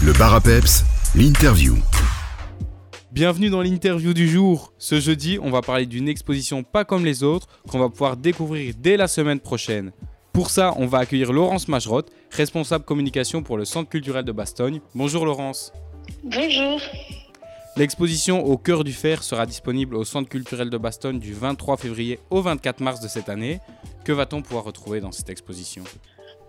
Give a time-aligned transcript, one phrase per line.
[0.00, 0.84] Le bar à peps,
[1.16, 1.74] l'interview.
[3.10, 4.72] Bienvenue dans l'interview du jour.
[4.78, 8.74] Ce jeudi, on va parler d'une exposition pas comme les autres qu'on va pouvoir découvrir
[8.78, 9.90] dès la semaine prochaine.
[10.32, 14.80] Pour ça, on va accueillir Laurence Majerotte, responsable communication pour le Centre culturel de Bastogne.
[14.94, 15.72] Bonjour Laurence.
[16.22, 16.80] Bonjour.
[17.76, 22.20] L'exposition Au cœur du fer sera disponible au Centre culturel de Bastogne du 23 février
[22.30, 23.58] au 24 mars de cette année.
[24.04, 25.82] Que va-t-on pouvoir retrouver dans cette exposition?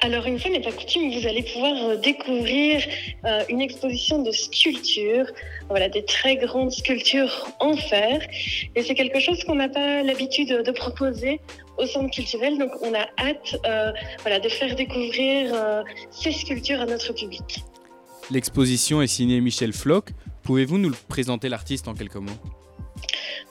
[0.00, 2.82] Alors, une fois n'est pas coutume, vous allez pouvoir euh, découvrir
[3.24, 5.26] euh, une exposition de sculptures,
[5.68, 8.20] voilà, des très grandes sculptures en fer.
[8.76, 11.40] Et c'est quelque chose qu'on n'a pas l'habitude de proposer
[11.78, 12.58] au centre culturel.
[12.58, 15.54] Donc, on a hâte euh, voilà, de faire découvrir
[16.10, 17.64] ces sculptures à notre public.
[18.30, 20.10] L'exposition est signée Michel Floch.
[20.42, 22.57] Pouvez-vous nous présenter l'artiste en quelques mots?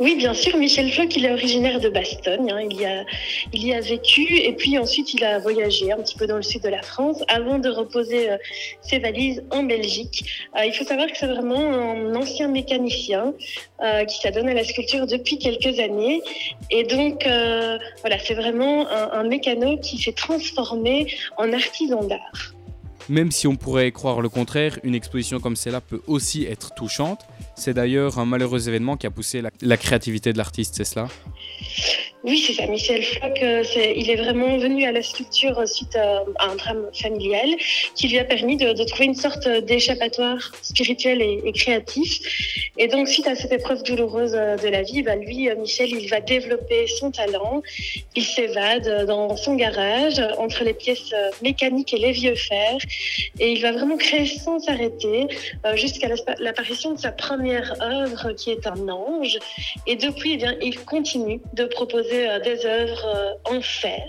[0.00, 0.56] Oui, bien sûr.
[0.56, 2.50] Michel Floch, il est originaire de Bastogne.
[2.50, 2.66] Hein.
[2.68, 3.04] Il, y a,
[3.52, 6.42] il y a vécu et puis ensuite il a voyagé un petit peu dans le
[6.42, 8.36] sud de la France avant de reposer euh,
[8.82, 10.24] ses valises en Belgique.
[10.56, 13.34] Euh, il faut savoir que c'est vraiment un ancien mécanicien
[13.82, 16.22] euh, qui s'adonne à la sculpture depuis quelques années.
[16.70, 17.24] Et donc,
[18.00, 21.06] voilà, c'est vraiment un, un mécano qui s'est transformé
[21.38, 22.54] en artisan d'art.
[23.08, 27.20] Même si on pourrait croire le contraire, une exposition comme celle-là peut aussi être touchante.
[27.56, 31.08] C'est d'ailleurs un malheureux événement qui a poussé la, créativité de l'artiste, c'est cela?
[32.24, 32.66] Oui, c'est ça.
[32.66, 33.62] Michel Floch, euh,
[33.94, 37.50] il est vraiment venu à la sculpture suite à, un drame familial
[37.94, 42.70] qui lui a permis de, trouver une sorte d'échappatoire spirituel et, créatif.
[42.78, 45.90] Et donc, suite à cette épreuve douloureuse euh, de la vie, bah, lui, euh, Michel,
[45.90, 47.60] il va développer son talent.
[48.16, 52.78] Il s'évade dans son garage entre les pièces mécaniques et les vieux fers.
[53.38, 55.26] Et il va vraiment créer sans s'arrêter
[55.74, 59.38] jusqu'à l'apparition de sa première œuvre qui est un ange.
[59.86, 64.02] Et depuis, eh bien, il continue de proposer euh, des œuvres euh, en fer,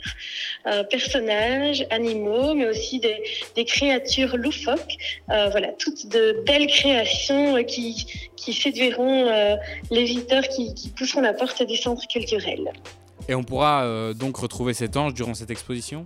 [0.67, 4.97] euh, personnages, animaux, mais aussi des, créatures loufoques.
[5.27, 8.05] voilà, toutes de belles créations qui,
[8.37, 9.57] séduiront
[9.89, 12.71] les visiteurs qui, qui, pousseront la porte du centre culturel.
[13.27, 16.05] Et on pourra donc retrouver cet ange durant cette exposition?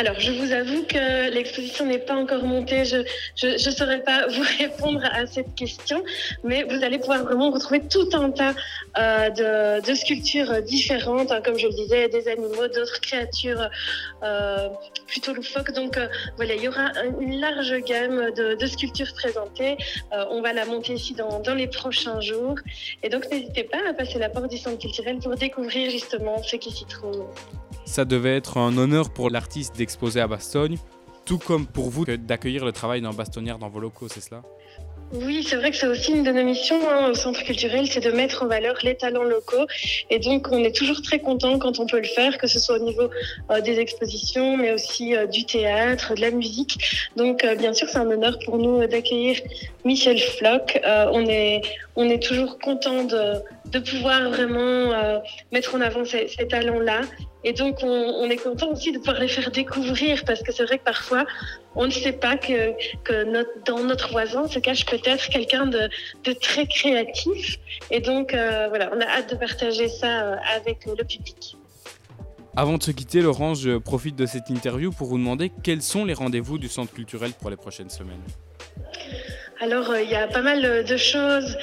[0.00, 2.86] Alors, je vous avoue que l'exposition n'est pas encore montée.
[2.86, 3.04] Je
[3.42, 6.02] ne saurais pas vous répondre à cette question,
[6.42, 8.54] mais vous allez pouvoir vraiment retrouver tout un tas
[8.96, 13.68] euh, de, sculptures différentes, hein, comme je le disais, des animaux, d'autres créatures
[14.22, 14.70] euh,
[15.06, 15.72] plutôt loufoques.
[15.72, 19.76] Donc, euh, voilà, il y aura une large gamme de, sculptures présentées.
[20.12, 22.54] on va la monter ici dans, dans les prochains jours.
[23.02, 26.56] Et donc, n'hésitez pas à passer la porte du centre culturel pour découvrir justement ce
[26.56, 27.26] qui s'y trouve.
[27.84, 30.78] Ça devait être un honneur pour l'artiste d'exposer à Bastogne,
[31.24, 34.42] tout comme pour vous d'accueillir le travail d'un bastonnière dans vos locaux, c'est cela?
[35.12, 38.00] Oui, c'est vrai que c'est aussi une de nos missions hein, au Centre culturel, c'est
[38.00, 39.66] de mettre en valeur les talents locaux.
[40.08, 42.76] Et donc, on est toujours très content quand on peut le faire, que ce soit
[42.76, 43.10] au niveau
[43.50, 47.08] euh, des expositions, mais aussi euh, du théâtre, de la musique.
[47.16, 49.40] Donc, euh, bien sûr, c'est un honneur pour nous d'accueillir
[49.84, 50.78] Michel Floch.
[50.84, 51.62] on, est,
[51.96, 53.34] on est toujours content de,
[53.66, 54.92] de pouvoir vraiment
[55.50, 57.00] mettre en avant ces, talents-là
[57.42, 60.76] et donc, on, est content aussi de pouvoir les faire découvrir parce que c'est vrai
[60.76, 61.24] que parfois,
[61.74, 62.72] on ne sait pas que,
[63.02, 65.88] que dans notre voisin se cache peut-être quelqu'un de,
[66.24, 67.58] de, très créatif.
[67.90, 71.56] Et donc, euh, voilà, on a hâte de partager ça euh, avec le public.
[72.56, 76.04] Avant de se quitter, Laurence, je profite de cette interview pour vous demander quels sont
[76.04, 78.22] les rendez-vous du Centre culturel pour les prochaines semaines.
[79.60, 81.56] Alors, euh, il y a pas mal de choses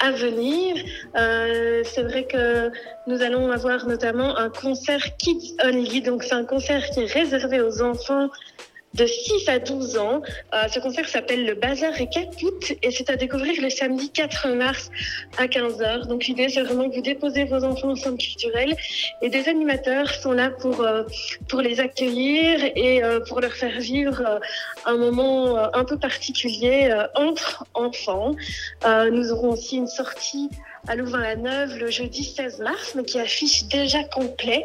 [0.00, 0.76] à venir.
[1.16, 2.70] Euh, c'est vrai que
[3.06, 6.02] nous allons avoir notamment un concert Kids Only.
[6.02, 8.28] Donc, c'est un concert qui est réservé aux enfants
[8.96, 10.22] de 6 à 12 ans.
[10.54, 14.48] Euh, ce concert s'appelle le Bazar et Caput et c'est à découvrir le samedi 4
[14.50, 14.90] mars
[15.38, 16.06] à 15h.
[16.06, 18.74] Donc l'idée c'est vraiment que vous déposez vos enfants au centre culturel
[19.22, 21.02] et des animateurs sont là pour, euh,
[21.48, 24.40] pour les accueillir et euh, pour leur faire vivre
[24.86, 28.34] un moment un peu particulier entre enfants.
[29.10, 30.48] nous aurons aussi une sortie
[30.88, 34.64] à Louvain-la-Neuve le jeudi 16 mars, mais qui affiche déjà complet.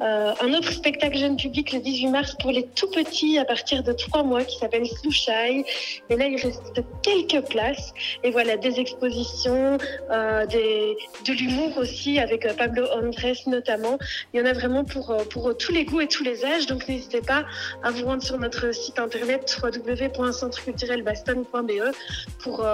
[0.00, 3.65] Euh, un autre spectacle jeune public le 18 mars pour les tout petits à partir
[3.74, 5.64] de 3 mois qui s'appelle Slouchai.
[6.08, 7.92] Et là, il reste quelques places.
[8.22, 9.78] Et voilà, des expositions,
[10.10, 10.96] euh, des,
[11.26, 13.98] de l'humour aussi avec euh, Pablo Andrés notamment.
[14.32, 16.66] Il y en a vraiment pour, euh, pour tous les goûts et tous les âges.
[16.66, 17.44] Donc n'hésitez pas
[17.82, 21.94] à vous rendre sur notre site internet www.centreculturelbaston.be
[22.42, 22.64] pour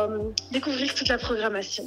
[0.50, 1.86] découvrir toute la programmation.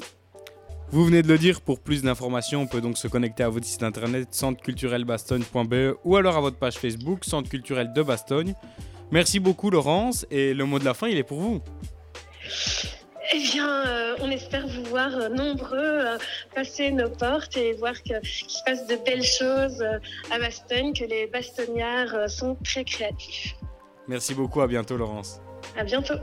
[0.92, 3.66] Vous venez de le dire, pour plus d'informations, on peut donc se connecter à votre
[3.66, 8.54] site internet centreculturelbastogne.be ou alors à votre page Facebook Centre culturel de Bastogne.
[9.12, 11.62] Merci beaucoup Laurence et le mot de la fin, il est pour vous.
[13.34, 16.18] Eh bien, euh, on espère vous voir euh, nombreux euh,
[16.54, 19.84] passer nos portes et voir qu'il se passe de belles choses
[20.32, 23.56] à Bastogne, que les bastonniards sont très créatifs.
[24.08, 25.42] Merci beaucoup, à bientôt Laurence.
[25.76, 26.16] À bientôt.